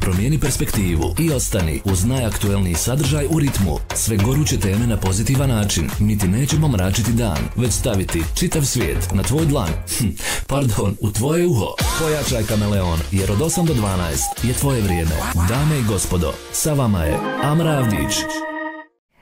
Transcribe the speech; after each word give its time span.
Promijeni 0.00 0.38
perspektivu 0.38 1.14
i 1.18 1.30
ostani 1.30 1.80
uz 1.84 2.04
najaktuelniji 2.04 2.74
sadržaj 2.74 3.26
u 3.30 3.38
ritmu. 3.38 3.78
Sve 3.94 4.16
goruće 4.16 4.60
teme 4.60 4.86
na 4.86 4.96
pozitivan 4.96 5.48
način. 5.48 5.90
Mi 5.98 6.18
ti 6.18 6.28
nećemo 6.28 6.68
mračiti 6.68 7.12
dan, 7.12 7.38
već 7.56 7.72
staviti 7.72 8.22
čitav 8.34 8.62
svijet 8.62 9.08
na 9.14 9.22
tvoj 9.22 9.46
dlan. 9.46 9.68
Hm, 9.98 10.08
pardon, 10.46 10.96
u 11.00 11.10
tvoje 11.10 11.46
uho. 11.46 11.74
Pojačaj 12.00 12.42
kameleon, 12.42 12.98
jer 13.12 13.32
od 13.32 13.38
8 13.38 13.66
do 13.66 13.74
12 13.74 14.48
je 14.48 14.54
tvoje 14.54 14.82
vrijeme. 14.82 15.16
Dame 15.48 15.78
i 15.78 15.84
gospodo, 15.88 16.32
sa 16.52 16.72
vama 16.72 17.04
je 17.04 17.18
Amra 17.42 17.70
Avdić. 17.70 18.16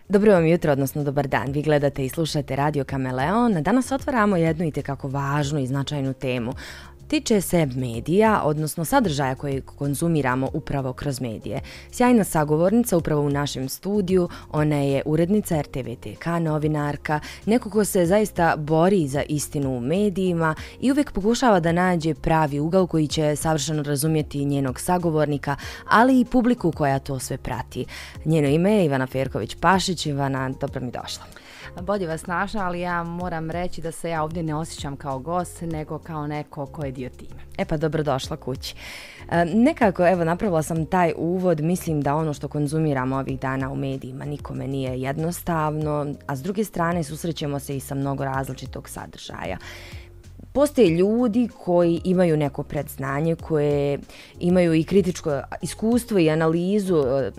Dobro 0.09 0.33
vam 0.33 0.47
jutro, 0.47 0.73
odnosno 0.73 1.05
dobar 1.05 1.29
dan. 1.29 1.53
Vi 1.53 1.63
gledate 1.63 2.05
i 2.05 2.09
slušate 2.09 2.57
Radio 2.57 2.85
Kameleon. 2.85 3.63
Danas 3.63 3.93
otvaramo 3.93 4.37
jednu 4.37 4.65
i 4.65 4.71
tekako 4.71 5.09
važnu 5.09 5.59
i 5.59 5.67
značajnu 5.67 6.13
temu 6.13 6.53
tiče 7.09 7.41
se 7.41 7.67
medija, 7.67 8.43
odnosno 8.45 8.85
sadržaja 8.85 9.35
koje 9.35 9.61
konzumiramo 9.61 10.51
upravo 10.53 10.93
kroz 10.93 11.21
medije. 11.21 11.61
Sjajna 11.91 12.25
sagovornica 12.25 12.97
upravo 12.97 13.23
u 13.23 13.31
našem 13.31 13.69
studiju, 13.69 14.29
ona 14.51 14.77
je 14.77 15.03
urednica 15.07 15.61
RTVTK, 15.61 16.27
novinarka, 16.41 17.21
neko 17.47 17.71
ko 17.71 17.85
se 17.85 18.07
zaista 18.07 18.57
bori 18.57 19.09
za 19.09 19.23
istinu 19.29 19.77
u 19.77 19.81
medijima 19.81 20.55
i 20.81 20.91
uvijek 20.91 21.13
pokušava 21.13 21.61
da 21.61 21.73
nađe 21.73 22.15
pravi 22.15 22.61
ugao 22.61 22.87
koji 22.87 23.07
će 23.07 23.37
savršeno 23.37 23.83
razumjeti 23.83 24.45
njenog 24.45 24.81
sagovornika, 24.81 25.57
ali 25.91 26.21
i 26.21 26.25
publiku 26.25 26.73
koja 26.73 26.99
to 26.99 27.19
sve 27.19 27.37
prati. 27.37 27.85
Njeno 28.25 28.49
ime 28.49 28.73
je 28.73 28.85
Ivana 28.85 29.07
Ferković-Pašić. 29.07 30.09
Ivana, 30.09 30.51
dobro 30.61 30.81
mi 30.81 30.91
došla 30.91 31.48
bolje 31.83 32.07
vas 32.07 32.27
našla, 32.27 32.63
ali 32.63 32.81
ja 32.81 33.03
moram 33.03 33.51
reći 33.51 33.81
da 33.81 33.93
se 33.93 34.11
ja 34.11 34.23
ovdje 34.23 34.43
ne 34.43 34.55
osjećam 34.55 34.97
kao 34.97 35.19
gost, 35.19 35.61
nego 35.61 35.99
kao 35.99 36.27
neko 36.27 36.67
ko 36.67 36.85
je 36.85 36.93
dio 36.93 37.09
tima. 37.09 37.41
E 37.59 37.65
pa 37.65 37.77
dobrodošla 37.77 38.37
kući. 38.37 38.75
E, 39.31 39.45
nekako, 39.45 40.09
evo, 40.09 40.25
napravila 40.25 40.63
sam 40.63 40.87
taj 40.87 41.13
uvod, 41.17 41.61
mislim 41.61 42.01
da 42.01 42.15
ono 42.15 42.35
što 42.35 42.49
konzumiramo 42.49 43.17
ovih 43.17 43.41
dana 43.41 43.73
u 43.73 43.77
medijima 43.77 44.25
nikome 44.25 44.67
nije 44.67 45.01
jednostavno, 45.01 46.15
a 46.27 46.37
s 46.37 46.43
druge 46.43 46.65
strane 46.65 47.05
susrećemo 47.05 47.59
se 47.59 47.77
i 47.77 47.81
sa 47.81 47.95
mnogo 47.95 48.25
različitog 48.25 48.89
sadržaja. 48.89 49.59
Postoje 50.53 50.89
ljudi 50.89 51.49
koji 51.65 52.01
imaju 52.05 52.37
neko 52.37 52.63
predznanje, 52.63 53.35
koje 53.35 53.99
imaju 54.41 54.75
i 54.75 54.85
kritičko 54.85 55.41
iskustvo 55.63 56.19
i 56.19 56.31
analizu 56.31 56.97
e, 56.97 57.31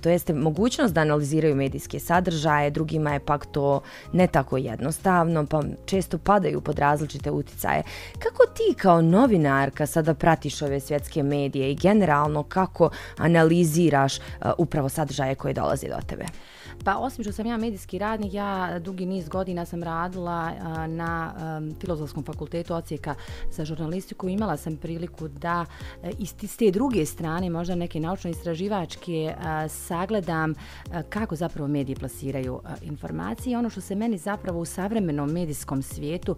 to 0.00 0.08
jeste 0.08 0.32
mogućnost 0.32 0.94
da 0.94 1.00
analiziraju 1.00 1.56
medijske 1.56 2.00
sadržaje, 2.00 2.70
drugima 2.70 3.12
je 3.12 3.20
pak 3.20 3.46
to 3.46 3.80
ne 4.12 4.26
tako 4.26 4.56
jednostavno, 4.56 5.46
pa 5.46 5.62
često 5.86 6.18
padaju 6.18 6.60
pod 6.60 6.78
različite 6.78 7.30
uticaje. 7.30 7.82
Kako 8.18 8.46
ti 8.54 8.74
kao 8.76 9.02
novinarka 9.02 9.86
sada 9.86 10.14
pratiš 10.14 10.62
ove 10.62 10.80
svjetske 10.80 11.22
medije 11.22 11.70
i 11.70 11.76
generalno 11.76 12.42
kako 12.42 12.90
analiziraš 13.16 14.18
uh, 14.18 14.22
upravo 14.58 14.88
sadržaje 14.88 15.34
koje 15.34 15.54
dolaze 15.54 15.88
do 15.88 16.00
tebe? 16.06 16.24
Pa 16.84 16.98
osim 16.98 17.24
što 17.24 17.32
sam 17.32 17.46
ja 17.46 17.56
medijski 17.56 17.98
radnik, 17.98 18.34
ja 18.34 18.78
dugi 18.78 19.06
niz 19.06 19.28
godina 19.28 19.64
sam 19.66 19.82
radila 19.82 20.52
na 20.86 21.34
Filozofskom 21.80 22.24
fakultetu 22.24 22.74
ocijeka 22.74 23.14
za 23.50 23.64
žurnalistiku. 23.64 24.28
Imala 24.28 24.56
sam 24.56 24.76
priliku 24.76 25.28
da 25.28 25.66
e, 26.02 26.10
iz 26.18 26.56
te 26.56 26.70
druge 26.70 27.06
strane, 27.06 27.50
možda 27.50 27.74
neke 27.74 28.00
naučno-istraživačke, 28.00 29.28
e, 29.30 29.68
sagledam 29.68 30.50
e, 30.50 30.54
kako 31.08 31.36
zapravo 31.36 31.68
mediji 31.68 31.96
plasiraju 31.96 32.60
e, 32.64 32.68
informacije. 32.82 33.58
Ono 33.58 33.70
što 33.70 33.80
se 33.80 33.94
meni 33.94 34.18
zapravo 34.18 34.60
u 34.60 34.64
savremenom 34.64 35.30
medijskom 35.30 35.82
svijetu 35.82 36.36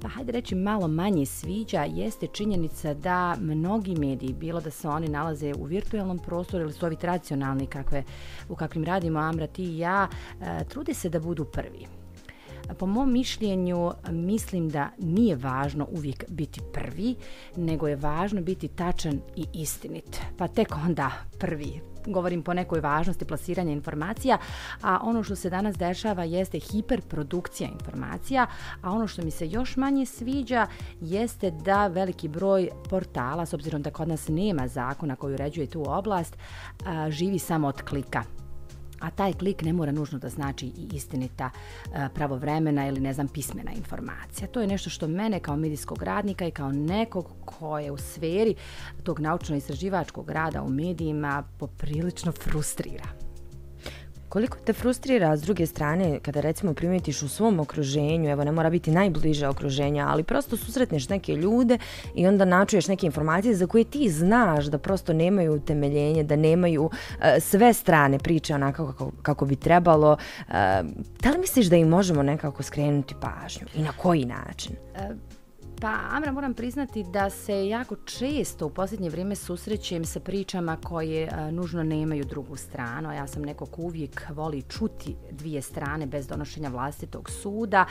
pa 0.00 0.08
hajde 0.08 0.32
reći 0.32 0.54
malo 0.54 0.88
manje 0.88 1.26
sviđa, 1.26 1.84
jeste 1.84 2.26
činjenica 2.26 2.94
da 2.94 3.36
mnogi 3.40 3.94
mediji, 3.94 4.32
bilo 4.32 4.60
da 4.60 4.70
se 4.70 4.88
oni 4.88 5.08
nalaze 5.08 5.52
u 5.58 5.64
virtualnom 5.64 6.18
prostoru 6.18 6.64
ili 6.64 6.72
su 6.72 6.86
ovi 6.86 6.96
tradicionalni 6.96 7.66
kakve, 7.66 8.04
u 8.48 8.54
kakvim 8.54 8.84
radimo 8.84 9.18
Amra, 9.18 9.46
ti 9.46 9.64
i 9.64 9.78
ja, 9.78 10.08
e, 10.40 10.64
trude 10.64 10.94
se 10.94 11.08
da 11.08 11.20
budu 11.20 11.44
prvi. 11.44 11.86
Po 12.78 12.86
mom 12.86 13.12
mišljenju, 13.12 13.92
mislim 14.10 14.68
da 14.68 14.90
nije 14.98 15.36
važno 15.36 15.86
uvijek 15.90 16.24
biti 16.28 16.60
prvi, 16.72 17.14
nego 17.56 17.88
je 17.88 17.96
važno 17.96 18.40
biti 18.40 18.68
tačan 18.68 19.20
i 19.36 19.44
istinit. 19.54 20.20
Pa 20.38 20.48
tek 20.48 20.76
onda 20.86 21.10
prvi, 21.38 21.80
govorim 22.06 22.42
po 22.42 22.54
nekoj 22.54 22.80
važnosti 22.80 23.24
plasiranja 23.24 23.72
informacija, 23.72 24.38
a 24.82 24.98
ono 25.02 25.22
što 25.22 25.36
se 25.36 25.50
danas 25.50 25.76
dešava 25.76 26.24
jeste 26.24 26.58
hiperprodukcija 26.58 27.68
informacija, 27.68 28.46
a 28.82 28.92
ono 28.92 29.06
što 29.06 29.22
mi 29.22 29.30
se 29.30 29.48
još 29.48 29.76
manje 29.76 30.06
sviđa 30.06 30.66
jeste 31.00 31.50
da 31.50 31.86
veliki 31.86 32.28
broj 32.28 32.68
portala, 32.90 33.46
s 33.46 33.54
obzirom 33.54 33.82
da 33.82 33.90
kod 33.90 34.08
nas 34.08 34.28
nema 34.28 34.68
zakona 34.68 35.16
koji 35.16 35.34
uređuje 35.34 35.66
tu 35.66 35.84
oblast, 35.86 36.36
živi 37.08 37.38
samo 37.38 37.68
od 37.68 37.82
klika 37.82 38.22
a 39.00 39.10
taj 39.10 39.32
klik 39.32 39.62
ne 39.62 39.72
mora 39.72 39.92
nužno 39.92 40.18
da 40.18 40.28
znači 40.28 40.66
i 40.66 40.88
istinita 40.92 41.50
e, 41.50 42.08
pravovremena 42.14 42.88
ili 42.88 43.00
ne 43.00 43.12
znam 43.12 43.28
pismena 43.28 43.72
informacija. 43.72 44.48
To 44.48 44.60
je 44.60 44.66
nešto 44.66 44.90
što 44.90 45.08
mene 45.08 45.40
kao 45.40 45.56
medijskog 45.56 46.02
radnika 46.02 46.46
i 46.46 46.50
kao 46.50 46.72
nekog 46.72 47.26
ko 47.44 47.78
je 47.78 47.90
u 47.90 47.98
sferi 47.98 48.54
tog 49.02 49.20
naučno-istraživačkog 49.20 50.30
rada 50.30 50.62
u 50.62 50.68
medijima 50.68 51.42
poprilično 51.58 52.32
frustrira. 52.32 53.29
Koliko 54.30 54.58
te 54.58 54.72
frustrira 54.72 55.36
s 55.36 55.42
druge 55.42 55.66
strane 55.66 56.18
kada 56.22 56.40
recimo 56.40 56.74
primetiš 56.74 57.22
u 57.22 57.28
svom 57.28 57.60
okruženju, 57.60 58.30
evo 58.30 58.44
ne 58.44 58.52
mora 58.52 58.70
biti 58.70 58.90
najbliže 58.90 59.48
okruženja, 59.48 60.06
ali 60.08 60.22
prosto 60.22 60.56
susretneš 60.56 61.08
neke 61.08 61.34
ljude 61.34 61.78
i 62.14 62.26
onda 62.26 62.44
načuješ 62.44 62.88
neke 62.88 63.06
informacije 63.06 63.54
za 63.54 63.66
koje 63.66 63.84
ti 63.84 64.10
znaš 64.10 64.64
da 64.64 64.78
prosto 64.78 65.12
nemaju 65.12 65.54
utemeljenje, 65.54 66.22
da 66.22 66.36
nemaju 66.36 66.84
uh, 66.84 66.92
sve 67.40 67.72
strane 67.72 68.18
priče 68.18 68.54
onako 68.54 68.86
kako, 68.86 69.12
kako 69.22 69.46
bi 69.46 69.56
trebalo. 69.56 70.12
Uh, 70.12 70.54
da 71.20 71.30
li 71.30 71.38
misliš 71.38 71.66
da 71.66 71.76
im 71.76 71.88
možemo 71.88 72.22
nekako 72.22 72.62
skrenuti 72.62 73.14
pažnju 73.20 73.66
i 73.74 73.82
na 73.82 73.92
koji 73.92 74.24
način? 74.24 74.76
Uh, 74.94 75.39
Pa, 75.80 75.98
Amra, 76.10 76.32
moram 76.32 76.54
priznati 76.54 77.02
da 77.02 77.30
se 77.30 77.68
jako 77.68 77.96
često 77.96 78.66
u 78.66 78.70
posljednje 78.70 79.10
vrijeme 79.10 79.36
susrećem 79.36 80.04
sa 80.04 80.20
pričama 80.20 80.76
koje 80.76 81.28
a, 81.32 81.50
nužno 81.50 81.82
nemaju 81.82 82.24
drugu 82.24 82.56
stranu. 82.56 83.12
Ja 83.12 83.26
sam 83.26 83.42
neko 83.42 83.66
ko 83.66 83.82
uvijek 83.82 84.26
voli 84.30 84.62
čuti 84.62 85.16
dvije 85.30 85.62
strane 85.62 86.06
bez 86.06 86.26
donošenja 86.26 86.68
vlastitog 86.68 87.30
suda. 87.30 87.84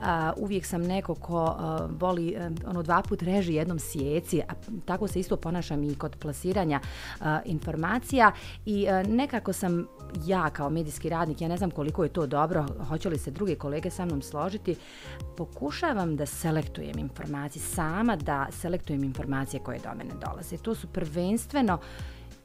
A, 0.00 0.32
uvijek 0.36 0.66
sam 0.66 0.82
neko 0.82 1.14
ko 1.14 1.56
a, 1.58 1.88
voli 2.00 2.36
a, 2.36 2.50
ono 2.66 2.82
dva 2.82 3.02
put 3.08 3.22
reži 3.22 3.54
jednom 3.54 3.78
sjeci, 3.78 4.42
a 4.48 4.52
tako 4.84 5.08
se 5.08 5.20
isto 5.20 5.36
ponašam 5.36 5.84
i 5.84 5.94
kod 5.94 6.16
plasiranja 6.16 6.80
a, 7.20 7.40
informacija. 7.44 8.32
I 8.64 8.88
a, 8.88 9.02
nekako 9.02 9.52
sam 9.52 9.86
ja 10.26 10.50
kao 10.50 10.70
medijski 10.70 11.08
radnik, 11.08 11.40
ja 11.40 11.48
ne 11.48 11.56
znam 11.56 11.70
koliko 11.70 12.02
je 12.02 12.12
to 12.12 12.26
dobro, 12.26 12.66
hoće 12.88 13.08
li 13.08 13.18
se 13.18 13.30
druge 13.30 13.54
kolege 13.54 13.90
sa 13.90 14.04
mnom 14.04 14.22
složiti, 14.22 14.76
pokušavam 15.36 16.16
da 16.16 16.26
selektujem 16.26 16.98
informacije, 16.98 17.35
sama 17.58 18.16
da 18.16 18.46
selektujem 18.50 19.04
informacije 19.04 19.60
koje 19.60 19.78
do 19.78 19.94
mene 19.94 20.14
dolaze. 20.26 20.56
To 20.56 20.74
su 20.74 20.86
prvenstveno 20.86 21.78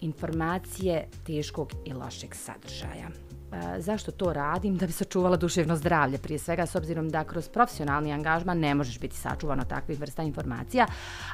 informacije 0.01 1.07
teškog 1.25 1.71
i 1.85 1.93
lošeg 1.93 2.35
sadržaja. 2.35 3.09
E, 3.51 3.81
zašto 3.81 4.11
to 4.11 4.33
radim? 4.33 4.77
Da 4.77 4.85
bi 4.85 4.91
sačuvala 4.91 5.37
duševno 5.37 5.75
zdravlje 5.75 6.17
prije 6.17 6.39
svega, 6.39 6.65
s 6.65 6.75
obzirom 6.75 7.09
da 7.09 7.23
kroz 7.23 7.49
profesionalni 7.49 8.13
angažman 8.13 8.59
ne 8.59 8.75
možeš 8.75 8.99
biti 8.99 9.15
sačuvano 9.15 9.63
takvih 9.63 9.99
vrsta 9.99 10.23
informacija, 10.23 10.87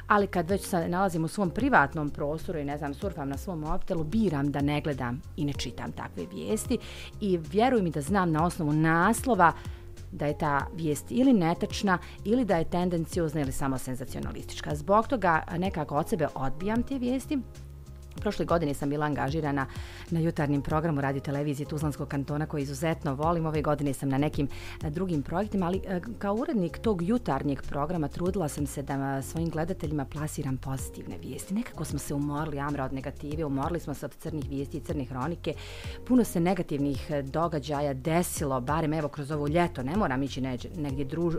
ali 0.06 0.26
kad 0.26 0.50
već 0.50 0.66
se 0.66 0.88
nalazim 0.88 1.24
u 1.24 1.28
svom 1.28 1.50
privatnom 1.50 2.10
prostoru 2.10 2.58
i 2.58 2.64
ne 2.64 2.78
znam, 2.78 2.94
surfam 2.94 3.28
na 3.28 3.36
svom 3.36 3.64
optelu, 3.64 4.04
biram 4.04 4.52
da 4.52 4.60
ne 4.60 4.80
gledam 4.80 5.22
i 5.36 5.44
ne 5.44 5.52
čitam 5.52 5.92
takve 5.92 6.26
vijesti 6.26 6.78
i 7.20 7.38
vjeruj 7.38 7.82
mi 7.82 7.90
da 7.90 8.00
znam 8.00 8.32
na 8.32 8.44
osnovu 8.44 8.72
naslova 8.72 9.52
da 10.12 10.26
je 10.26 10.38
ta 10.38 10.66
vijest 10.74 11.06
ili 11.10 11.32
netačna 11.32 11.98
ili 12.24 12.44
da 12.44 12.56
je 12.56 12.70
tendenciozna 12.70 13.40
ili 13.40 13.52
samo 13.52 13.78
senzacionalistička. 13.78 14.74
Zbog 14.74 15.08
toga 15.08 15.42
nekako 15.58 15.96
od 15.96 16.08
sebe 16.08 16.26
odbijam 16.34 16.82
te 16.82 16.98
vijesti, 16.98 17.38
Prošle 18.20 18.44
godine 18.44 18.74
sam 18.74 18.90
bila 18.90 19.06
angažirana 19.06 19.66
na 20.10 20.20
jutarnjem 20.20 20.62
programu 20.62 21.00
radio 21.00 21.20
televizije 21.20 21.68
Tuzlanskog 21.68 22.08
kantona 22.08 22.46
koji 22.46 22.62
izuzetno 22.62 23.14
volim. 23.14 23.46
Ove 23.46 23.62
godine 23.62 23.92
sam 23.94 24.08
na 24.08 24.18
nekim 24.18 24.48
e, 24.84 24.90
drugim 24.90 25.22
projektima, 25.22 25.66
ali 25.66 25.80
e, 25.86 26.00
kao 26.18 26.34
urednik 26.34 26.78
tog 26.78 27.02
jutarnjeg 27.02 27.62
programa 27.62 28.08
trudila 28.08 28.48
sam 28.48 28.66
se 28.66 28.82
da 28.82 29.18
e, 29.18 29.22
svojim 29.22 29.50
gledateljima 29.50 30.04
plasiram 30.04 30.56
pozitivne 30.56 31.18
vijesti. 31.18 31.54
Nekako 31.54 31.84
smo 31.84 31.98
se 31.98 32.14
umorili, 32.14 32.60
Amra, 32.60 32.84
od 32.84 32.92
negative, 32.92 33.44
umorili 33.44 33.80
smo 33.80 33.94
se 33.94 34.06
od 34.06 34.14
crnih 34.14 34.48
vijesti 34.48 34.76
i 34.76 34.80
crnih 34.80 35.08
hronike. 35.08 35.54
Puno 36.06 36.24
se 36.24 36.40
negativnih 36.40 37.10
događaja 37.24 37.94
desilo, 37.94 38.60
barem 38.60 38.92
evo 38.92 39.08
kroz 39.08 39.30
ovo 39.30 39.48
ljeto, 39.48 39.82
ne 39.82 39.96
moram 39.96 40.22
ići 40.22 40.40
negdje 40.76 41.04
druž, 41.04 41.34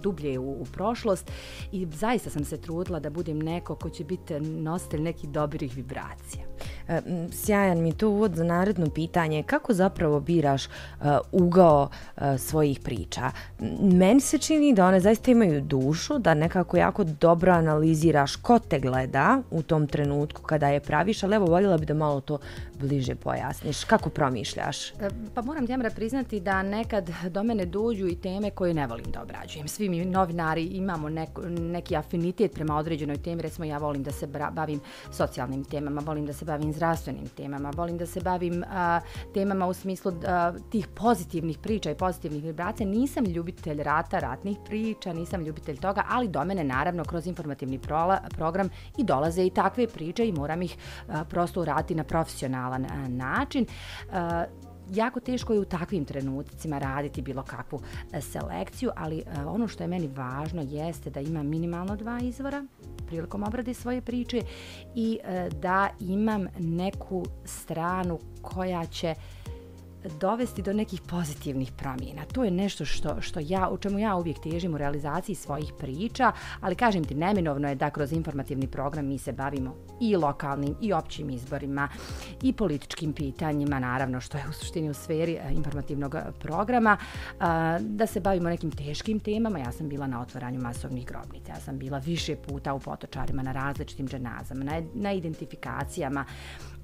dublje 0.00 0.38
u, 0.38 0.50
u 0.50 0.64
prošlost. 0.72 1.30
I 1.72 1.86
zaista 1.92 2.30
sam 2.30 2.44
se 2.44 2.60
trudila 2.60 3.00
da 3.00 3.10
budem 3.10 3.38
neko 3.38 3.74
ko 3.74 3.90
će 3.90 4.04
biti 4.04 4.40
nositelj 4.40 5.02
nekih 5.02 5.30
dobrih 5.30 5.76
vibracija 5.76 5.93
vibracija. 5.94 6.53
Mm, 6.88 7.32
sjajan 7.32 7.82
mi 7.82 7.88
je 7.88 7.96
to 7.96 8.08
uvod 8.08 8.34
za 8.34 8.44
naredno 8.44 8.90
pitanje. 8.90 9.42
Kako 9.42 9.74
zapravo 9.74 10.20
biraš 10.20 10.66
uh, 10.66 11.06
ugao 11.32 11.88
uh, 12.16 12.22
svojih 12.38 12.80
priča? 12.80 13.30
Mm, 13.60 13.96
meni 13.96 14.20
se 14.20 14.38
čini 14.38 14.74
da 14.74 14.86
one 14.86 15.00
zaista 15.00 15.30
imaju 15.30 15.60
dušu, 15.60 16.18
da 16.18 16.34
nekako 16.34 16.76
jako 16.76 17.04
dobro 17.04 17.52
analiziraš 17.52 18.36
ko 18.36 18.58
te 18.58 18.80
gleda 18.80 19.42
u 19.50 19.62
tom 19.62 19.86
trenutku 19.86 20.42
kada 20.42 20.68
je 20.68 20.80
praviš, 20.80 21.22
ali 21.22 21.36
evo 21.36 21.46
voljela 21.46 21.78
bi 21.78 21.86
da 21.86 21.94
malo 21.94 22.20
to 22.20 22.38
bliže 22.80 23.14
pojasniš. 23.14 23.84
Kako 23.84 24.10
promišljaš? 24.10 24.90
E, 24.90 25.08
pa 25.34 25.42
moram 25.42 25.66
Djemra 25.66 25.90
priznati 25.90 26.40
da 26.40 26.62
nekad 26.62 27.10
do 27.28 27.42
mene 27.42 27.64
dođu 27.64 28.06
i 28.06 28.16
teme 28.16 28.50
koje 28.50 28.74
ne 28.74 28.86
volim 28.86 29.06
da 29.12 29.22
obrađujem. 29.22 29.68
Svi 29.68 29.88
mi 29.88 30.04
novinari 30.04 30.64
imamo 30.64 31.08
neko, 31.08 31.42
neki 31.48 31.96
afinitet 31.96 32.52
prema 32.52 32.76
određenoj 32.76 33.16
temi. 33.16 33.42
Recimo 33.42 33.64
ja 33.64 33.78
volim 33.78 34.02
da 34.02 34.12
se 34.12 34.26
bavim 34.52 34.80
socijalnim 35.12 35.64
temama, 35.64 36.02
volim 36.04 36.26
da 36.26 36.32
se 36.32 36.44
bavim 36.44 36.73
zdravstvenim 36.74 37.28
temama, 37.36 37.70
volim 37.76 37.98
da 37.98 38.06
se 38.06 38.20
bavim 38.20 38.64
a, 38.68 39.00
temama 39.34 39.66
u 39.66 39.74
smislu 39.74 40.12
a, 40.26 40.52
tih 40.70 40.88
pozitivnih 40.88 41.58
priča 41.58 41.90
i 41.90 41.94
pozitivnih 41.94 42.44
vibracija. 42.44 42.86
Nisam 42.86 43.24
ljubitelj 43.24 43.82
rata, 43.82 44.18
ratnih 44.18 44.58
priča, 44.64 45.12
nisam 45.12 45.44
ljubitelj 45.44 45.76
toga, 45.76 46.04
ali 46.08 46.28
do 46.28 46.44
mene 46.44 46.64
naravno 46.64 47.04
kroz 47.04 47.26
informativni 47.26 47.78
prola, 47.78 48.20
program 48.36 48.68
i 48.98 49.04
dolaze 49.04 49.46
i 49.46 49.50
takve 49.50 49.86
priče 49.86 50.28
i 50.28 50.32
moram 50.32 50.62
ih 50.62 50.76
a, 51.08 51.24
prosto 51.24 51.60
urati 51.60 51.94
na 51.94 52.04
profesionalan 52.04 52.84
a, 52.84 53.08
način. 53.08 53.66
A, 54.12 54.44
jako 54.92 55.20
teško 55.20 55.52
je 55.52 55.60
u 55.60 55.64
takvim 55.64 56.04
trenucima 56.04 56.78
raditi 56.78 57.22
bilo 57.22 57.42
kakvu 57.42 57.80
selekciju, 58.20 58.90
ali 58.96 59.22
ono 59.46 59.68
što 59.68 59.84
je 59.84 59.88
meni 59.88 60.10
važno 60.16 60.62
jeste 60.62 61.10
da 61.10 61.20
ima 61.20 61.42
minimalno 61.42 61.96
dva 61.96 62.18
izvora 62.20 62.66
prilikom 63.14 63.42
obrade 63.42 63.74
svoje 63.74 64.00
priče 64.00 64.42
i 64.94 65.18
e, 65.24 65.48
da 65.50 65.88
imam 66.00 66.46
neku 66.58 67.24
stranu 67.44 68.18
koja 68.42 68.86
će 68.86 69.14
dovesti 70.20 70.62
do 70.62 70.72
nekih 70.72 71.00
pozitivnih 71.00 71.72
promjena. 71.72 72.24
To 72.32 72.44
je 72.44 72.50
nešto 72.50 72.84
što, 72.84 73.20
što 73.20 73.40
ja, 73.42 73.68
u 73.68 73.78
čemu 73.78 73.98
ja 73.98 74.16
uvijek 74.16 74.38
težim 74.42 74.74
u 74.74 74.78
realizaciji 74.78 75.34
svojih 75.34 75.72
priča, 75.78 76.32
ali 76.60 76.74
kažem 76.74 77.04
ti, 77.04 77.14
neminovno 77.14 77.68
je 77.68 77.74
da 77.74 77.90
kroz 77.90 78.12
informativni 78.12 78.66
program 78.66 79.06
mi 79.06 79.18
se 79.18 79.32
bavimo 79.32 79.74
i 80.00 80.16
lokalnim 80.16 80.74
i 80.80 80.92
općim 80.92 81.30
izborima 81.30 81.88
i 82.42 82.52
političkim 82.52 83.12
pitanjima, 83.12 83.78
naravno 83.78 84.20
što 84.20 84.38
je 84.38 84.44
u 84.50 84.52
suštini 84.52 84.90
u 84.90 84.94
sferi 84.94 85.32
e, 85.32 85.52
informativnog 85.52 86.14
e, 86.14 86.22
programa, 86.40 86.96
da 87.80 88.06
se 88.06 88.20
bavimo 88.20 88.48
nekim 88.48 88.70
teškim 88.70 89.20
temama. 89.20 89.58
Ja 89.58 89.72
sam 89.72 89.88
bila 89.88 90.06
na 90.06 90.20
otvaranju 90.20 90.60
masovnih 90.60 91.06
grobnica, 91.06 91.52
ja 91.52 91.60
sam 91.60 91.78
bila 91.78 91.98
više 91.98 92.36
puta 92.36 92.74
u 92.74 92.80
potočarima 92.80 93.42
na 93.42 93.52
različitim 93.52 94.08
dženazama, 94.08 94.64
na, 94.64 94.82
na 94.94 95.12
identifikacijama, 95.12 96.24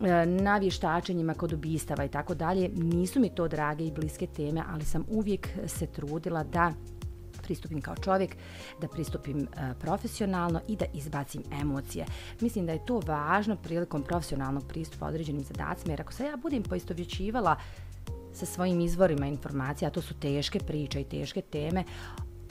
E, 0.04 0.26
na 0.26 0.58
vještačenjima 0.58 1.34
kod 1.34 1.52
ubistava 1.52 2.04
i 2.04 2.08
tako 2.08 2.34
dalje. 2.34 2.68
Nisu 2.74 3.20
mi 3.20 3.34
to 3.34 3.48
drage 3.48 3.84
i 3.84 3.90
bliske 3.90 4.26
teme, 4.26 4.62
ali 4.68 4.84
sam 4.84 5.04
uvijek 5.08 5.48
se 5.66 5.86
trudila 5.86 6.44
da 6.44 6.72
pristupim 7.42 7.80
kao 7.80 7.96
čovjek, 7.96 8.36
da 8.80 8.88
pristupim 8.88 9.42
e, 9.42 9.74
profesionalno 9.80 10.60
i 10.68 10.76
da 10.76 10.84
izbacim 10.94 11.42
emocije. 11.60 12.06
Mislim 12.40 12.66
da 12.66 12.72
je 12.72 12.86
to 12.86 13.00
važno 13.06 13.56
prilikom 13.56 14.02
profesionalnog 14.02 14.64
pristupa 14.68 15.06
određenim 15.06 15.42
zadacima, 15.42 15.92
jer 15.92 16.00
ako 16.00 16.12
se 16.12 16.24
ja 16.24 16.36
budem 16.36 16.62
poistovjećivala 16.62 17.56
sa 18.32 18.46
svojim 18.46 18.80
izvorima 18.80 19.26
informacija, 19.26 19.88
a 19.88 19.92
to 19.92 20.02
su 20.02 20.14
teške 20.14 20.58
priče 20.58 21.00
i 21.00 21.04
teške 21.04 21.42
teme, 21.42 21.84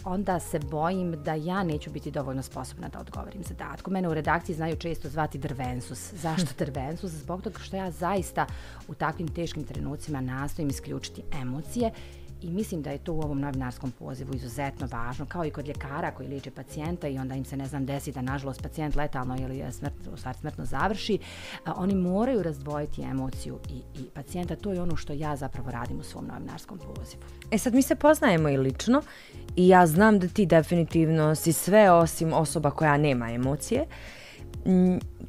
onda 0.04 0.40
se 0.40 0.60
bojim 0.60 1.24
da 1.24 1.34
ja 1.34 1.64
neću 1.64 1.92
biti 1.92 2.12
dovoljno 2.12 2.44
sposobna 2.44 2.90
da 2.90 3.00
odgovorim 3.00 3.44
zadatku. 3.44 3.92
Mene 3.92 4.10
u 4.10 4.14
redakciji 4.14 4.56
znaju 4.56 4.76
često 4.76 5.10
zvati 5.10 5.38
drvensus. 5.38 6.14
Zašto 6.14 6.48
drvensus? 6.66 7.12
Zbog 7.12 7.42
toga 7.42 7.60
što 7.60 7.76
ja 7.76 7.92
zaista 7.92 8.46
u 8.88 8.94
takvim 8.94 9.28
teškim 9.28 9.64
trenucima 9.64 10.22
nastojim 10.22 10.70
isključiti 10.70 11.24
emocije 11.42 11.92
I 12.42 12.50
mislim 12.50 12.82
da 12.82 12.90
je 12.90 12.98
to 12.98 13.14
u 13.14 13.22
ovom 13.22 13.40
novinarskom 13.40 13.92
pozivu 13.92 14.36
izuzetno 14.36 14.88
važno, 14.92 15.26
kao 15.26 15.46
i 15.46 15.50
kod 15.50 15.68
ljekara 15.68 16.12
koji 16.12 16.30
liče 16.30 16.52
pacijenta 16.52 17.08
i 17.08 17.18
onda 17.18 17.36
im 17.36 17.46
se, 17.46 17.58
ne 17.58 17.68
znam, 17.68 17.86
desi 17.86 18.12
da, 18.12 18.22
nažalost, 18.22 18.62
pacijent 18.62 18.96
letalno 18.96 19.38
ili 19.40 19.72
smrt, 19.72 19.94
u 20.14 20.18
stvari 20.18 20.38
smrtno 20.38 20.66
završi, 20.66 21.20
a, 21.66 21.74
oni 21.76 21.96
moraju 21.96 22.44
razdvojiti 22.44 23.02
emociju 23.02 23.60
i, 23.70 24.02
i 24.02 24.10
pacijenta. 24.14 24.56
To 24.56 24.72
je 24.72 24.82
ono 24.82 24.96
što 24.96 25.14
ja 25.14 25.36
zapravo 25.36 25.72
radim 25.72 26.00
u 26.00 26.04
svom 26.04 26.28
novinarskom 26.28 26.78
pozivu. 26.78 27.22
E 27.52 27.58
sad, 27.58 27.74
mi 27.74 27.82
se 27.82 27.96
poznajemo 27.96 28.50
i 28.50 28.58
lično 28.58 29.02
i 29.56 29.68
ja 29.68 29.88
znam 29.88 30.20
da 30.20 30.28
ti 30.28 30.46
definitivno 30.46 31.36
si 31.36 31.54
sve 31.54 31.92
osim 31.92 32.34
osoba 32.34 32.72
koja 32.72 32.98
nema 32.98 33.32
emocije. 33.32 33.82
Uh, 33.82 34.19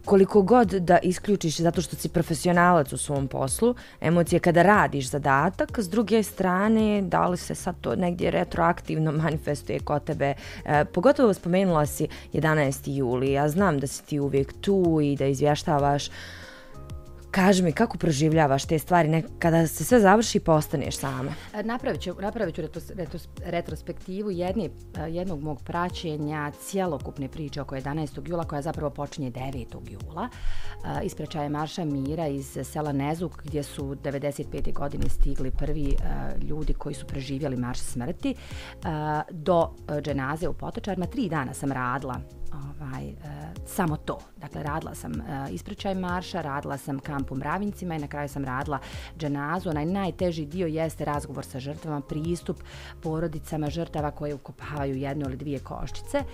koliko 0.05 0.43
god 0.43 0.69
da 0.69 0.99
isključiš 1.03 1.57
zato 1.57 1.83
što 1.83 1.97
si 1.97 2.09
profesionalac 2.09 2.93
u 2.93 2.99
svom 2.99 3.29
poslu, 3.29 3.75
emocije 4.01 4.39
kada 4.39 4.63
radiš 4.63 5.11
zadatak, 5.11 5.79
s 5.79 5.89
druge 5.89 6.23
strane, 6.23 7.03
da 7.03 7.27
li 7.27 7.37
se 7.37 7.55
sad 7.55 7.75
to 7.81 7.97
negdje 7.97 8.31
retroaktivno 8.31 9.13
manifestuje 9.23 9.81
kod 9.81 10.05
tebe, 10.05 10.35
e, 10.65 10.85
pogotovo 10.85 11.35
spomenula 11.35 11.87
si 11.87 12.09
11. 12.33 12.97
juli, 12.97 13.33
ja 13.33 13.49
znam 13.49 13.79
da 13.79 13.87
si 13.87 14.05
ti 14.05 14.21
uvijek 14.21 14.53
tu 14.61 14.99
i 15.03 15.17
da 15.17 15.27
izvještavaš 15.27 16.09
Kaži 17.31 17.63
mi, 17.63 17.73
kako 17.73 17.99
proživljavaš 17.99 18.65
te 18.65 18.79
stvari 18.79 19.09
ne, 19.09 19.23
kada 19.39 19.67
se 19.67 19.85
sve 19.85 20.01
završi 20.01 20.39
i 20.39 20.41
postaneš 20.41 20.97
sama? 20.97 21.35
E, 21.55 21.63
napravit 21.63 22.01
ću, 22.01 22.15
napravit 22.21 22.55
ću 22.55 22.63
retos, 22.63 22.91
retos, 22.91 23.29
retrospektivu 23.45 24.31
jedni, 24.31 24.71
e, 24.97 25.11
jednog 25.11 25.43
mog 25.43 25.63
praćenja 25.63 26.51
cijelokupne 26.51 27.29
priče 27.29 27.61
oko 27.61 27.75
11. 27.77 28.29
jula 28.29 28.45
koja 28.45 28.63
zapravo 28.63 28.91
počinje 28.91 29.31
9. 29.31 29.65
jula. 29.91 30.29
E, 30.85 31.05
Isprečaje 31.05 31.49
Marša 31.49 31.85
Mira 31.85 32.27
iz 32.27 32.59
sela 32.65 32.93
Nezuk 32.93 33.43
gdje 33.45 33.63
su 33.63 33.85
95. 33.85 34.73
godine 34.73 35.09
stigli 35.09 35.51
prvi 35.51 35.97
ljudi 36.43 36.75
koji 36.75 36.95
su 36.95 37.07
preživjeli 37.07 37.57
marš 37.57 37.79
smrti 37.79 38.35
do 39.31 39.71
dženaze 40.01 40.49
u 40.49 40.53
Potočarima. 40.53 41.07
Tri 41.07 41.29
dana 41.29 41.55
sam 41.55 41.73
radila 41.73 42.21
ovaj, 42.53 43.09
e, 43.09 43.15
samo 43.67 43.97
to. 43.97 44.19
Dakle, 44.37 44.63
radila 44.63 44.95
sam 44.95 45.13
e, 45.13 45.47
ispričaj 45.51 45.95
marša, 45.95 46.41
radila 46.41 46.79
sam 46.79 46.99
kamp 46.99 47.33
u 47.33 47.37
Mravincima 47.37 47.95
i 47.95 47.99
na 47.99 48.09
kraju 48.09 48.29
sam 48.29 48.45
radila 48.45 48.79
dženazu. 49.19 49.71
Onaj 49.71 49.87
najteži 49.87 50.47
dio 50.47 50.67
jeste 50.67 51.05
razgovor 51.05 51.45
sa 51.45 51.61
žrtvama, 51.61 52.01
pristup 52.01 52.63
porodicama 53.03 53.71
žrtava 53.71 54.11
koje 54.11 54.35
ukopavaju 54.35 54.97
jednu 54.97 55.27
ili 55.27 55.37
dvije 55.37 55.59
koščice. 55.59 56.25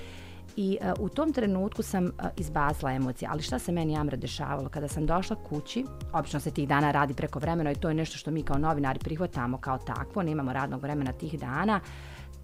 I 0.57 0.79
uh, 0.81 0.93
u 0.99 1.09
tom 1.09 1.33
trenutku 1.33 1.83
sam 1.83 2.05
uh, 2.05 2.11
izbacila 2.37 2.93
emocije. 2.93 3.29
Ali 3.33 3.43
šta 3.43 3.59
se 3.59 3.73
meni 3.73 3.97
Amra 3.97 4.17
dešavalo? 4.17 4.69
Kada 4.69 4.89
sam 4.89 5.07
došla 5.07 5.37
kući, 5.49 5.85
obično 6.13 6.41
se 6.41 6.51
tih 6.51 6.69
dana 6.69 6.91
radi 6.91 7.15
preko 7.15 7.39
vremena 7.39 7.73
i 7.73 7.75
to 7.75 7.89
je 7.89 7.95
nešto 7.95 8.19
što 8.19 8.31
mi 8.31 8.43
kao 8.43 8.59
novinari 8.59 8.99
prihvatamo 8.99 9.59
kao 9.59 9.79
takvo, 9.79 10.23
nemamo 10.23 10.53
radnog 10.53 10.83
vremena 10.83 11.13
tih 11.13 11.41
dana, 11.41 11.81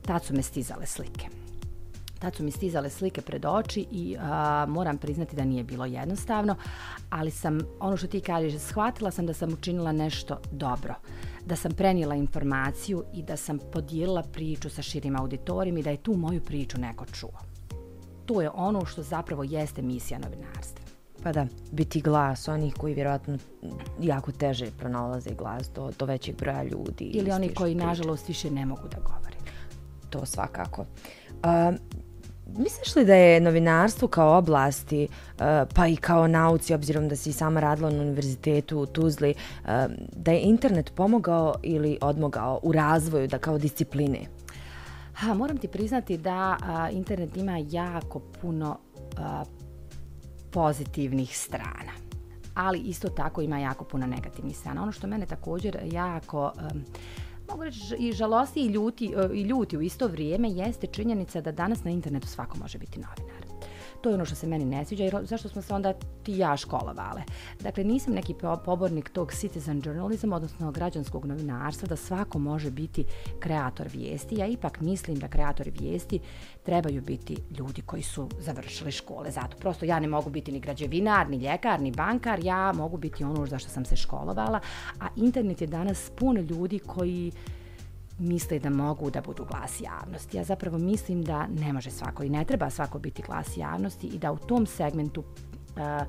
tad 0.06 0.24
su 0.24 0.34
me 0.34 0.42
stizale 0.42 0.86
slike 0.86 1.51
tad 2.22 2.34
su 2.34 2.44
mi 2.44 2.50
stizale 2.50 2.90
slike 2.90 3.20
pred 3.20 3.44
oči 3.44 3.86
i 3.90 4.16
a, 4.20 4.66
moram 4.68 4.98
priznati 4.98 5.36
da 5.36 5.44
nije 5.44 5.64
bilo 5.64 5.84
jednostavno, 5.84 6.56
ali 7.10 7.30
sam, 7.30 7.60
ono 7.80 7.96
što 7.96 8.06
ti 8.06 8.20
kažeš, 8.20 8.60
shvatila 8.60 9.10
sam 9.10 9.26
da 9.26 9.34
sam 9.34 9.52
učinila 9.52 9.92
nešto 9.92 10.38
dobro, 10.52 10.94
da 11.46 11.56
sam 11.56 11.72
prenijela 11.72 12.14
informaciju 12.14 13.04
i 13.14 13.22
da 13.22 13.36
sam 13.36 13.58
podijelila 13.72 14.22
priču 14.22 14.70
sa 14.70 14.82
širim 14.82 15.16
auditorijom 15.16 15.78
i 15.78 15.82
da 15.82 15.90
je 15.90 16.02
tu 16.02 16.14
moju 16.16 16.40
priču 16.40 16.78
neko 16.78 17.06
čuo. 17.06 17.38
To 18.26 18.42
je 18.42 18.50
ono 18.54 18.84
što 18.84 19.02
zapravo 19.02 19.44
jeste 19.44 19.82
misija 19.82 20.18
novinarstva. 20.18 20.84
Pa 21.22 21.32
da, 21.32 21.46
biti 21.72 22.00
glas 22.00 22.48
onih 22.48 22.74
koji 22.74 22.94
vjerojatno 22.94 23.38
jako 24.00 24.32
teže 24.32 24.66
pronalaze 24.78 25.30
glas 25.30 25.70
do, 25.74 25.90
do 25.98 26.04
većeg 26.04 26.36
broja 26.36 26.62
ljudi. 26.62 27.04
Ili 27.04 27.30
oni 27.30 27.54
koji, 27.54 27.74
nažalost, 27.74 28.28
više 28.28 28.50
ne 28.50 28.66
mogu 28.66 28.88
da 28.88 28.96
govore. 29.00 29.36
To 30.10 30.26
svakako. 30.26 30.80
Uh, 30.80 31.74
Misliš 32.58 32.96
li 32.96 33.04
da 33.04 33.14
je 33.14 33.40
novinarstvo 33.40 34.08
kao 34.08 34.38
oblasti, 34.38 35.02
eh, 35.04 35.64
pa 35.74 35.86
i 35.86 35.96
kao 35.96 36.26
nauci, 36.26 36.74
obzirom 36.74 37.08
da 37.08 37.16
si 37.16 37.32
sama 37.32 37.60
radila 37.60 37.90
na 37.90 38.00
univerzitetu 38.00 38.78
u 38.78 38.86
Tuzli, 38.86 39.30
eh, 39.30 39.88
da 40.16 40.30
je 40.30 40.40
internet 40.40 40.92
pomogao 40.94 41.54
ili 41.62 41.98
odmogao 42.00 42.60
u 42.62 42.72
razvoju 42.72 43.28
da 43.28 43.38
kao 43.38 43.58
discipline? 43.58 44.18
Ha, 45.14 45.34
moram 45.34 45.58
ti 45.58 45.68
priznati 45.68 46.16
da 46.16 46.56
a, 46.62 46.90
internet 46.90 47.36
ima 47.36 47.58
jako 47.70 48.20
puno 48.40 48.78
a, 49.18 49.44
pozitivnih 50.50 51.38
strana. 51.38 51.92
Ali 52.54 52.78
isto 52.78 53.08
tako 53.08 53.42
ima 53.42 53.58
jako 53.58 53.84
puno 53.84 54.06
negativnih 54.06 54.56
strana. 54.58 54.82
Ono 54.82 54.92
što 54.92 55.06
mene 55.06 55.26
također 55.26 55.78
jako... 55.92 56.44
A, 56.44 56.68
mogu 57.52 57.64
reći 57.64 57.96
i 57.98 58.12
žalosti 58.12 58.60
i 58.60 58.66
ljuti, 58.66 59.14
e, 59.16 59.28
i 59.34 59.42
ljuti 59.42 59.76
u 59.76 59.82
isto 59.82 60.06
vrijeme 60.06 60.50
jeste 60.50 60.86
činjenica 60.86 61.40
da 61.40 61.52
danas 61.52 61.84
na 61.84 61.90
internetu 61.90 62.26
svako 62.26 62.58
može 62.58 62.78
biti 62.78 63.00
novinar. 63.00 63.41
To 64.02 64.08
je 64.08 64.14
ono 64.14 64.24
što 64.24 64.34
se 64.34 64.46
meni 64.46 64.64
ne 64.64 64.84
sviđa, 64.84 65.04
jer 65.04 65.16
zašto 65.22 65.48
smo 65.48 65.62
se 65.62 65.74
onda 65.74 65.92
ti 66.22 66.38
ja 66.38 66.56
školovale? 66.56 67.22
Dakle, 67.60 67.84
nisam 67.84 68.14
neki 68.14 68.34
pobornik 68.64 69.10
tog 69.10 69.32
citizen 69.32 69.82
journalism, 69.84 70.32
odnosno 70.32 70.72
građanskog 70.72 71.24
novinarstva, 71.24 71.88
da 71.88 71.96
svako 71.96 72.38
može 72.38 72.70
biti 72.70 73.04
kreator 73.40 73.88
vijesti. 73.92 74.38
Ja 74.38 74.46
ipak 74.46 74.80
mislim 74.80 75.18
da 75.18 75.28
kreatori 75.28 75.70
vijesti 75.80 76.20
trebaju 76.62 77.02
biti 77.02 77.36
ljudi 77.58 77.82
koji 77.82 78.02
su 78.02 78.28
završili 78.40 78.92
škole. 78.92 79.30
Zato 79.30 79.56
prosto 79.56 79.84
ja 79.84 80.00
ne 80.00 80.08
mogu 80.08 80.30
biti 80.30 80.52
ni 80.52 80.60
građevinar, 80.60 81.30
ni 81.30 81.36
ljekar, 81.36 81.80
ni 81.80 81.90
bankar, 81.90 82.44
ja 82.44 82.72
mogu 82.72 82.96
biti 82.96 83.24
ono 83.24 83.46
za 83.46 83.58
što 83.58 83.68
sam 83.68 83.84
se 83.84 83.96
školovala, 83.96 84.60
a 85.00 85.06
internet 85.16 85.60
je 85.60 85.66
danas 85.66 86.10
pun 86.16 86.36
ljudi 86.36 86.78
koji 86.78 87.32
misle 88.22 88.58
da 88.58 88.70
mogu 88.70 89.10
da 89.10 89.20
budu 89.20 89.44
glas 89.44 89.80
javnosti. 89.80 90.36
Ja 90.36 90.44
zapravo 90.44 90.78
mislim 90.78 91.22
da 91.22 91.46
ne 91.46 91.72
može 91.72 91.90
svako 91.90 92.22
i 92.22 92.30
ne 92.30 92.44
treba 92.44 92.70
svako 92.70 92.98
biti 92.98 93.22
glas 93.22 93.56
javnosti 93.56 94.06
i 94.06 94.18
da 94.18 94.32
u 94.32 94.38
tom 94.38 94.66
segmentu 94.66 95.20
uh, 95.20 96.06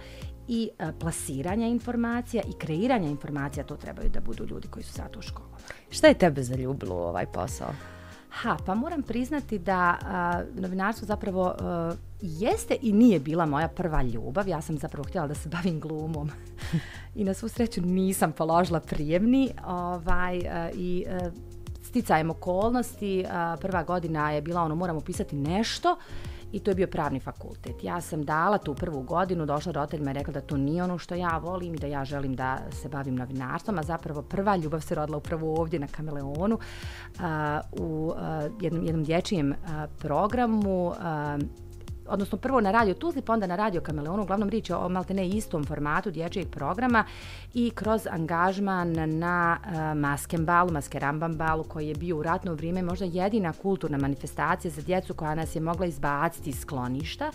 i 0.48 0.70
uh, 0.79 0.89
plasiranja 1.00 1.67
informacija 1.67 2.43
i 2.43 2.60
kreiranja 2.60 3.10
informacija 3.10 3.65
to 3.65 3.75
trebaju 3.75 4.10
da 4.10 4.20
budu 4.20 4.46
ljudi 4.46 4.67
koji 4.67 4.84
su 4.84 4.93
sad 4.93 5.17
u 5.17 5.22
školu. 5.22 5.50
Šta 5.89 6.08
je 6.08 6.13
tebe 6.13 6.43
zaljubilo 6.43 6.96
u 6.96 7.00
ovaj 7.00 7.25
posao? 7.25 7.74
Ha, 8.29 8.58
pa 8.65 8.75
moram 8.75 9.03
priznati 9.03 9.60
da 9.60 9.98
uh, 10.01 10.62
novinarstvo 10.62 11.05
zapravo 11.05 11.55
uh, 11.60 11.98
jeste 12.22 12.77
i 12.82 12.93
nije 12.93 13.20
bila 13.20 13.46
moja 13.46 13.67
prva 13.67 14.03
ljubav. 14.03 14.48
Ja 14.48 14.62
sam 14.62 14.77
zapravo 14.77 15.03
htjela 15.03 15.27
da 15.27 15.36
se 15.36 15.50
bavim 15.50 15.79
glumom. 15.79 16.29
I 17.15 17.24
na 17.24 17.34
svu 17.34 17.50
sreću 17.50 17.82
nisam 17.82 18.32
položila 18.32 18.79
prijemni. 18.79 19.50
Ovaj, 19.65 20.38
uh, 20.38 20.43
I 20.74 21.05
uh, 21.08 21.34
sticajem 21.93 22.29
okolnosti, 22.29 23.25
prva 23.62 23.83
godina 23.83 24.31
je 24.31 24.41
bila 24.41 24.62
ono, 24.62 24.75
moramo 24.75 25.01
pisati 25.01 25.35
nešto 25.35 25.97
i 26.51 26.59
to 26.59 26.71
je 26.71 26.75
bio 26.75 26.88
pravni 26.88 27.19
fakultet. 27.19 27.83
Ja 27.83 28.01
sam 28.01 28.23
dala 28.25 28.57
tu 28.57 28.73
prvu 28.73 29.01
godinu, 29.01 29.45
došla 29.45 29.71
roditeljima 29.71 30.12
i 30.12 30.13
rekla 30.13 30.33
da 30.33 30.41
to 30.41 30.57
nije 30.57 30.83
ono 30.83 30.97
što 30.97 31.15
ja 31.15 31.38
volim 31.38 31.75
i 31.75 31.77
da 31.77 31.88
ja 31.88 32.05
želim 32.05 32.35
da 32.35 32.57
se 32.71 32.89
bavim 32.89 33.15
novinarstvom, 33.15 33.77
a 33.77 33.83
zapravo 33.83 34.21
prva 34.21 34.55
ljubav 34.55 34.81
se 34.81 34.95
rodila 34.95 35.17
upravo 35.17 35.55
ovdje 35.55 35.79
na 35.79 35.88
Kameleonu 35.88 36.59
u 37.71 38.13
jednom, 38.62 38.85
jednom 38.85 39.03
dječijem 39.03 39.55
programu 40.00 40.93
odnosno 42.07 42.38
prvo 42.38 42.62
na 42.62 42.72
radio 42.72 42.93
Tuzli, 42.93 43.22
pa 43.22 43.33
onda 43.33 43.48
na 43.48 43.55
radio 43.55 43.81
Kameleonu, 43.81 44.24
uglavnom 44.24 44.50
riječ 44.50 44.69
je 44.69 44.75
o 44.75 44.89
maltene 44.89 45.27
istom 45.27 45.65
formatu 45.65 46.12
dječjeg 46.12 46.50
programa 46.50 47.05
i 47.53 47.72
kroz 47.75 48.07
angažman 48.12 48.93
na 49.19 49.57
e, 49.65 49.69
uh, 49.72 49.98
Maskembalu, 49.98 50.72
Maskerambambalu, 50.72 51.63
koji 51.63 51.88
je 51.88 51.95
bio 51.95 52.17
u 52.17 52.24
ratno 52.24 52.53
vrijeme 52.53 52.81
možda 52.81 53.05
jedina 53.05 53.53
kulturna 53.53 53.98
manifestacija 53.98 54.72
za 54.72 54.81
djecu 54.81 55.13
koja 55.13 55.36
nas 55.36 55.55
je 55.55 55.62
mogla 55.62 55.86
izbaciti 55.86 56.50
iz 56.50 56.60
skloništa. 56.60 57.31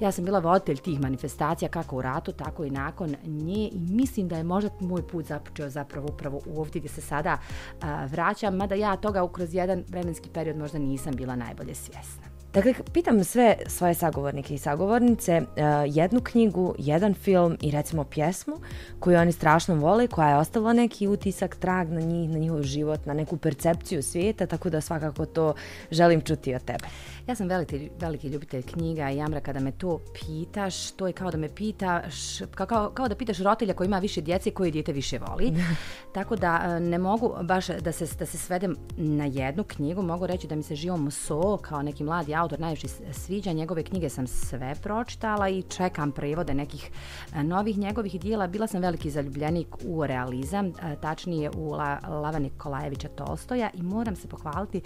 Ja 0.00 0.12
sam 0.12 0.24
bila 0.24 0.38
voditelj 0.38 0.76
tih 0.76 1.00
manifestacija 1.00 1.68
kako 1.68 1.96
u 1.96 2.02
ratu, 2.02 2.32
tako 2.32 2.64
i 2.64 2.70
nakon 2.70 3.14
nje 3.24 3.68
i 3.72 3.78
mislim 3.90 4.28
da 4.28 4.36
je 4.36 4.44
možda 4.44 4.70
moj 4.80 5.08
put 5.08 5.26
započeo 5.26 5.70
zapravo 5.70 6.08
upravo 6.12 6.40
ovdje 6.56 6.80
gdje 6.80 6.88
se 6.88 7.00
sada 7.00 7.38
uh, 7.38 7.82
vraćam, 8.10 8.56
mada 8.56 8.74
ja 8.74 8.96
toga 8.96 9.28
kroz 9.32 9.54
jedan 9.54 9.84
vremenski 9.88 10.28
period 10.30 10.56
možda 10.56 10.78
nisam 10.78 11.14
bila 11.16 11.36
najbolje 11.36 11.74
svjesna. 11.74 12.39
Dakle, 12.54 12.74
pitam 12.92 13.24
sve 13.24 13.56
svoje 13.66 13.94
sagovornike 13.94 14.54
i 14.54 14.58
sagovornice 14.58 15.40
uh, 15.40 15.46
jednu 15.86 16.20
knjigu, 16.20 16.74
jedan 16.78 17.14
film 17.14 17.56
i 17.60 17.70
recimo 17.70 18.04
pjesmu 18.04 18.56
koju 19.00 19.18
oni 19.18 19.32
strašno 19.32 19.74
vole, 19.74 20.06
koja 20.06 20.28
je 20.28 20.36
ostavila 20.36 20.72
neki 20.72 21.08
utisak, 21.08 21.56
trag 21.56 21.90
na 21.90 22.00
njih, 22.00 22.30
na 22.30 22.38
njihov 22.38 22.62
život, 22.62 23.06
na 23.06 23.14
neku 23.14 23.36
percepciju 23.36 24.02
svijeta, 24.02 24.46
tako 24.46 24.70
da 24.70 24.80
svakako 24.80 25.26
to 25.26 25.54
želim 25.90 26.20
čuti 26.20 26.54
od 26.54 26.64
tebe. 26.64 26.84
Ja 27.26 27.34
sam 27.34 27.48
veliki, 27.48 27.90
veliki 27.98 28.28
ljubitelj 28.28 28.62
knjiga 28.62 29.10
i 29.10 29.20
Amra, 29.20 29.40
kada 29.40 29.60
me 29.60 29.72
to 29.72 30.00
pitaš, 30.14 30.90
to 30.90 31.06
je 31.06 31.12
kao 31.12 31.30
da 31.30 31.38
me 31.38 31.48
pitaš, 31.48 32.38
kao, 32.54 32.90
kao 32.94 33.08
da 33.08 33.14
pitaš 33.14 33.38
roditelja 33.38 33.74
koji 33.74 33.86
ima 33.86 33.98
više 33.98 34.20
djece 34.20 34.48
i 34.48 34.52
koji 34.52 34.70
dijete 34.70 34.92
više 34.92 35.18
voli. 35.18 35.52
tako 36.14 36.36
da 36.36 36.60
e, 36.64 36.80
ne 36.80 36.98
mogu 36.98 37.34
baš 37.42 37.66
da 37.66 37.92
se, 37.92 38.06
da 38.18 38.26
se 38.26 38.38
svedem 38.38 38.76
na 38.96 39.24
jednu 39.24 39.64
knjigu, 39.64 40.02
mogu 40.02 40.26
reći 40.26 40.46
da 40.46 40.54
mi 40.54 40.62
se 40.62 40.74
Živo 40.74 40.96
Muso 40.96 41.56
kao 41.56 41.82
neki 41.82 42.04
mladi 42.04 42.34
autor 42.40 42.60
najviše 42.60 42.88
sviđa. 43.12 43.52
Njegove 43.52 43.82
knjige 43.82 44.08
sam 44.08 44.26
sve 44.26 44.74
pročitala 44.82 45.48
i 45.48 45.62
čekam 45.62 46.12
prevode 46.12 46.54
nekih 46.54 46.90
e, 47.34 47.42
novih 47.42 47.78
njegovih 47.78 48.20
dijela. 48.20 48.46
Bila 48.46 48.66
sam 48.66 48.82
veliki 48.82 49.10
zaljubljenik 49.10 49.66
u 49.84 50.06
realizam, 50.06 50.66
e, 50.66 50.72
tačnije 51.02 51.50
u 51.56 51.70
La, 51.70 51.98
Lava 52.08 52.38
Nikolajevića 52.38 53.08
Tolstoja 53.08 53.70
i 53.74 53.82
moram 53.82 54.16
se 54.16 54.28
pohvaliti 54.28 54.80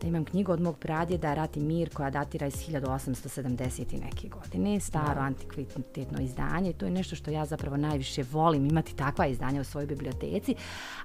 da 0.00 0.08
imam 0.08 0.24
knjigu 0.24 0.52
od 0.52 0.60
mog 0.60 0.78
pradjeda 0.78 1.34
Rat 1.34 1.56
i 1.56 1.60
mir 1.60 1.94
koja 1.94 2.10
datira 2.10 2.46
iz 2.46 2.54
1870. 2.54 4.04
neke 4.04 4.28
godine, 4.28 4.80
staro 4.80 5.20
ja. 5.20 5.26
antikvitetno 5.26 6.22
izdanje 6.22 6.72
to 6.72 6.84
je 6.84 6.90
nešto 6.90 7.16
što 7.16 7.30
ja 7.30 7.46
zapravo 7.46 7.76
najviše 7.76 8.24
volim 8.32 8.66
imati 8.66 8.96
takva 8.96 9.26
izdanja 9.26 9.60
u 9.60 9.64
svojoj 9.64 9.86
biblioteci, 9.86 10.54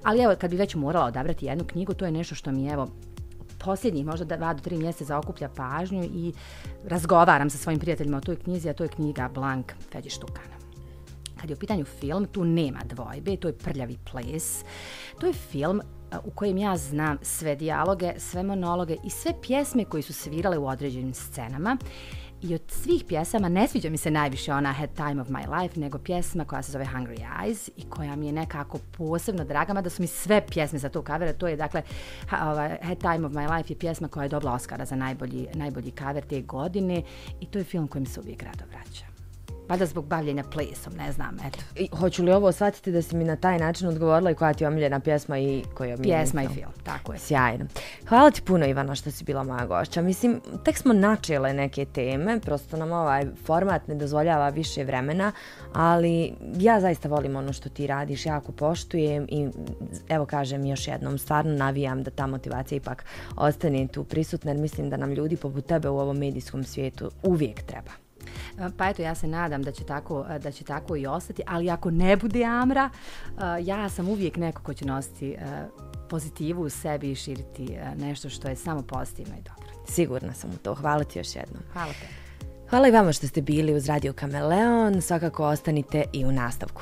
ali 0.03 0.21
evo 0.21 0.35
kad 0.39 0.51
bi 0.51 0.57
već 0.57 0.75
morala 0.75 1.05
odabrati 1.05 1.45
jednu 1.45 1.65
knjigu, 1.65 1.93
to 1.93 2.05
je 2.05 2.11
nešto 2.11 2.35
što 2.35 2.51
mi 2.51 2.67
evo 2.67 2.87
posljednjih 3.63 4.05
možda 4.05 4.37
dva 4.37 4.53
do 4.53 4.61
tri 4.61 4.77
mjeseca 4.77 5.05
zaokuplja 5.05 5.49
pažnju 5.49 6.03
i 6.03 6.33
razgovaram 6.85 7.49
sa 7.49 7.57
svojim 7.57 7.79
prijateljima 7.79 8.17
o 8.17 8.21
toj 8.21 8.35
knjizi, 8.35 8.69
a 8.69 8.73
to 8.73 8.83
je 8.83 8.89
knjiga 8.89 9.29
Blank 9.33 9.73
Feđi 9.91 10.09
Štukana. 10.09 10.55
Kad 11.41 11.49
je 11.49 11.55
u 11.55 11.59
pitanju 11.59 11.85
film, 11.85 12.25
tu 12.25 12.45
nema 12.45 12.79
dvojbe, 12.85 13.37
to 13.37 13.47
je 13.47 13.57
prljavi 13.57 13.97
ples. 14.11 14.63
To 15.19 15.27
je 15.27 15.33
film 15.33 15.81
u 16.23 16.31
kojem 16.31 16.57
ja 16.57 16.77
znam 16.77 17.17
sve 17.21 17.55
dijaloge, 17.55 18.13
sve 18.17 18.43
monologe 18.43 18.95
i 19.03 19.09
sve 19.09 19.33
pjesme 19.41 19.85
koji 19.85 20.03
su 20.03 20.13
svirale 20.13 20.57
u 20.57 20.67
određenim 20.67 21.13
scenama. 21.13 21.77
I 22.41 22.55
od 22.55 22.61
svih 22.67 23.03
pjesama 23.07 23.49
ne 23.49 23.67
sviđa 23.67 23.89
mi 23.89 23.97
se 23.97 24.11
najviše 24.11 24.53
ona 24.53 24.71
Had 24.71 24.89
Time 24.95 25.21
of 25.21 25.27
My 25.27 25.61
Life, 25.61 25.79
nego 25.79 25.97
pjesma 25.97 26.45
koja 26.45 26.61
se 26.61 26.71
zove 26.71 26.85
Hungry 26.85 27.19
Eyes 27.39 27.69
i 27.77 27.83
koja 27.89 28.15
mi 28.15 28.25
je 28.25 28.31
nekako 28.31 28.79
posebno 28.97 29.43
draga, 29.43 29.73
mada 29.73 29.89
su 29.89 30.01
mi 30.01 30.07
sve 30.07 30.41
pjesme 30.47 30.79
za 30.79 30.89
to 30.89 31.01
kavere. 31.01 31.33
To 31.33 31.47
je, 31.47 31.55
dakle, 31.55 31.81
Had 32.27 32.47
ovaj, 32.47 32.95
Time 32.95 33.27
of 33.27 33.33
My 33.33 33.57
Life 33.57 33.73
je 33.73 33.79
pjesma 33.79 34.07
koja 34.07 34.23
je 34.23 34.29
dobila 34.29 34.53
Oscara 34.53 34.85
za 34.85 34.95
najbolji, 34.95 35.47
najbolji 35.53 35.91
kaver 35.91 36.23
te 36.23 36.41
godine 36.41 37.03
i 37.39 37.45
to 37.45 37.59
je 37.59 37.63
film 37.63 37.87
kojim 37.87 38.05
se 38.05 38.19
uvijek 38.19 38.43
rado 38.43 38.63
vraća 38.69 39.10
valjda 39.71 39.85
zbog 39.85 40.05
bavljenja 40.05 40.43
plesom, 40.43 40.93
ne 40.97 41.11
znam, 41.11 41.37
eto. 41.47 41.59
I, 41.75 41.87
hoću 41.99 42.23
li 42.23 42.31
ovo 42.31 42.51
shvatiti 42.51 42.91
da 42.91 43.01
si 43.01 43.15
mi 43.15 43.23
na 43.23 43.35
taj 43.35 43.59
način 43.59 43.87
odgovorila 43.87 44.31
i 44.31 44.35
koja 44.35 44.53
ti 44.53 44.63
je 44.63 44.67
omiljena 44.67 44.99
pjesma 44.99 45.39
i 45.39 45.63
koja 45.73 45.87
je 45.87 45.95
omiljena 45.95 46.19
Pjesma 46.19 46.41
film. 46.41 46.51
i 46.51 46.55
film, 46.55 46.71
tako 46.83 47.13
je. 47.13 47.19
Sjajno. 47.19 47.65
Hvala 48.09 48.31
ti 48.31 48.41
puno 48.41 48.65
Ivana 48.65 48.95
što 48.95 49.11
si 49.11 49.23
bila 49.23 49.43
moja 49.43 49.65
gošća. 49.65 50.01
Mislim, 50.01 50.41
tek 50.65 50.77
smo 50.77 50.93
načele 50.93 51.53
neke 51.53 51.85
teme, 51.85 52.39
prosto 52.39 52.77
nam 52.77 52.91
ovaj 52.91 53.25
format 53.45 53.87
ne 53.87 53.95
dozvoljava 53.95 54.49
više 54.49 54.83
vremena, 54.83 55.31
ali 55.73 56.33
ja 56.57 56.79
zaista 56.81 57.09
volim 57.09 57.35
ono 57.35 57.53
što 57.53 57.69
ti 57.69 57.87
radiš, 57.87 58.25
jako 58.25 58.51
poštujem 58.51 59.25
i 59.29 59.49
evo 60.09 60.25
kažem 60.25 60.65
još 60.65 60.87
jednom, 60.87 61.17
stvarno 61.17 61.51
navijam 61.53 62.03
da 62.03 62.11
ta 62.11 62.27
motivacija 62.27 62.77
ipak 62.77 63.05
ostane 63.35 63.87
tu 63.87 64.03
prisutna, 64.03 64.51
jer 64.51 64.59
mislim 64.59 64.89
da 64.89 64.97
nam 64.97 65.13
ljudi 65.13 65.37
poput 65.37 65.65
tebe 65.65 65.89
u 65.89 65.99
ovom 65.99 66.17
medijskom 66.17 66.63
svijetu 66.63 67.11
uvijek 67.23 67.61
treba. 67.63 67.91
Pa 68.77 68.89
eto, 68.89 69.01
ja 69.01 69.15
se 69.15 69.27
nadam 69.27 69.63
da 69.63 69.71
će 69.71 69.83
tako, 69.83 70.25
da 70.39 70.51
će 70.51 70.63
tako 70.63 70.95
i 70.95 71.07
ostati, 71.07 71.41
ali 71.47 71.69
ako 71.69 71.91
ne 71.91 72.17
bude 72.17 72.45
Amra, 72.45 72.89
ja 73.61 73.89
sam 73.89 74.09
uvijek 74.09 74.37
neko 74.37 74.61
ko 74.63 74.73
će 74.73 74.85
nositi 74.85 75.37
pozitivu 76.09 76.61
u 76.61 76.69
sebi 76.69 77.11
i 77.11 77.15
širiti 77.15 77.77
nešto 77.97 78.29
što 78.29 78.47
je 78.47 78.55
samo 78.55 78.81
pozitivno 78.81 79.33
i 79.39 79.43
dobro. 79.43 79.85
Sigurna 79.87 80.33
sam 80.33 80.49
u 80.49 80.57
to. 80.57 80.75
Hvala 80.75 81.03
ti 81.03 81.19
još 81.19 81.35
jednom. 81.35 81.63
Hvala 81.73 81.93
te. 81.93 82.07
Hvala 82.69 82.87
i 82.87 82.91
vama 82.91 83.13
što 83.13 83.27
ste 83.27 83.41
bili 83.41 83.73
uz 83.73 83.85
Radio 83.85 84.13
Kameleon. 84.13 85.01
Svakako 85.01 85.45
ostanite 85.45 86.03
i 86.13 86.25
u 86.25 86.31
nastavku. 86.31 86.81